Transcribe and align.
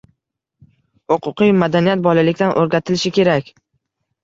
Huquqiy 1.15 1.53
madaniyat 1.59 2.03
bolalikdan 2.09 2.57
o‘rgatilishi 2.65 3.15
kerak 3.21 3.55